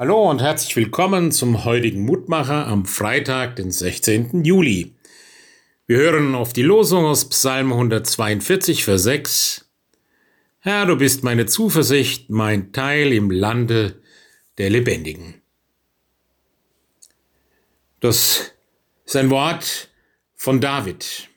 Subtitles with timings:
[0.00, 4.44] Hallo und herzlich willkommen zum heutigen Mutmacher am Freitag, den 16.
[4.44, 4.94] Juli.
[5.88, 9.68] Wir hören auf die Losung aus Psalm 142, Vers 6.
[10.60, 14.00] Herr, du bist meine Zuversicht, mein Teil im Lande
[14.58, 15.42] der Lebendigen.
[17.98, 18.52] Das
[19.04, 19.88] ist ein Wort
[20.36, 21.28] von David.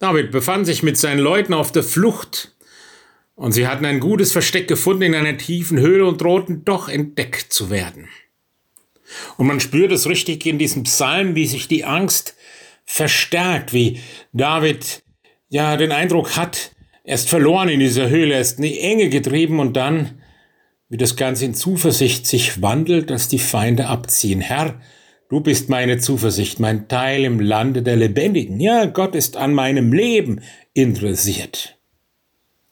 [0.00, 2.56] David befand sich mit seinen Leuten auf der Flucht
[3.38, 7.52] und sie hatten ein gutes Versteck gefunden in einer tiefen Höhle und drohten doch entdeckt
[7.52, 8.08] zu werden.
[9.36, 12.34] Und man spürt es richtig in diesem Psalm, wie sich die Angst
[12.84, 14.00] verstärkt, wie
[14.32, 15.04] David
[15.50, 16.72] ja den Eindruck hat,
[17.04, 20.20] er ist verloren in dieser Höhle, er ist in die Enge getrieben und dann,
[20.88, 24.40] wie das Ganze in Zuversicht sich wandelt, dass die Feinde abziehen.
[24.40, 24.80] Herr,
[25.28, 28.58] du bist meine Zuversicht, mein Teil im Lande der Lebendigen.
[28.58, 30.40] Ja, Gott ist an meinem Leben
[30.74, 31.77] interessiert.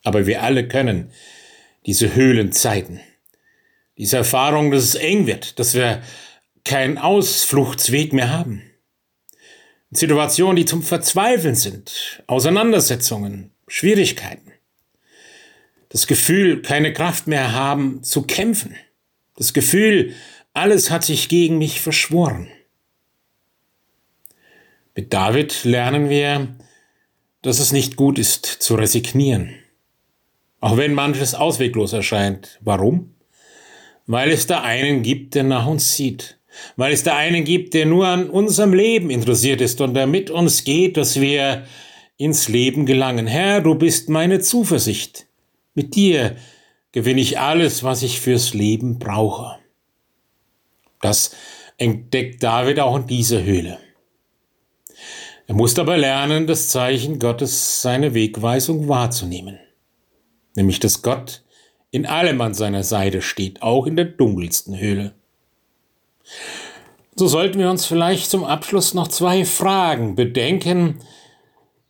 [0.06, 1.10] Aber wir alle können
[1.84, 3.01] diese Höhlenzeiten,
[3.98, 6.01] diese Erfahrung, dass es eng wird, dass wir
[6.65, 8.62] keinen Ausfluchtsweg mehr haben.
[9.90, 14.52] Situationen, die zum Verzweifeln sind, Auseinandersetzungen, Schwierigkeiten.
[15.88, 18.77] Das Gefühl, keine Kraft mehr haben zu kämpfen.
[19.34, 20.15] Das Gefühl,
[20.52, 22.46] alles hat sich gegen mich verschworen.
[24.95, 26.54] Mit David lernen wir,
[27.43, 29.57] dass es nicht gut ist zu resignieren.
[30.60, 32.59] Auch wenn manches ausweglos erscheint.
[32.62, 33.15] Warum?
[34.07, 36.38] Weil es da einen gibt, der nach uns sieht.
[36.76, 40.30] Weil es da einen gibt, der nur an unserem Leben interessiert ist und der mit
[40.30, 41.65] uns geht, dass wir
[42.16, 43.27] ins Leben gelangen.
[43.27, 45.27] Herr, du bist meine Zuversicht.
[45.74, 46.37] Mit dir
[46.93, 49.59] gewinne ich alles, was ich fürs Leben brauche.
[51.02, 51.37] Das
[51.77, 53.79] entdeckt David auch in dieser Höhle.
[55.46, 59.59] Er musste aber lernen, das Zeichen Gottes, seine Wegweisung wahrzunehmen
[60.57, 61.43] nämlich dass Gott
[61.90, 65.15] in allem an seiner Seite steht, auch in der dunkelsten Höhle.
[67.15, 70.99] So sollten wir uns vielleicht zum Abschluss noch zwei Fragen bedenken.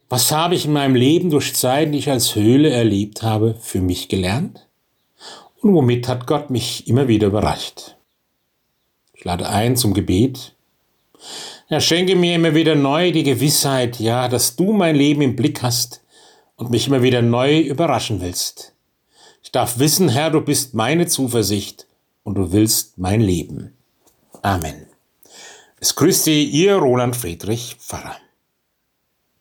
[0.09, 3.81] Was habe ich in meinem Leben durch Zeiten, die ich als Höhle erlebt habe, für
[3.81, 4.69] mich gelernt?
[5.61, 7.97] Und womit hat Gott mich immer wieder überrascht?
[9.15, 10.55] Ich lade ein zum Gebet.
[11.69, 15.63] Er schenke mir immer wieder neu die Gewissheit, ja, dass du mein Leben im Blick
[15.63, 16.03] hast
[16.57, 18.75] und mich immer wieder neu überraschen willst.
[19.43, 21.87] Ich darf wissen, Herr, du bist meine Zuversicht
[22.25, 23.77] und du willst mein Leben.
[24.43, 24.87] Amen.
[25.79, 28.17] Es grüßt Sie, Ihr Roland Friedrich Pfarrer.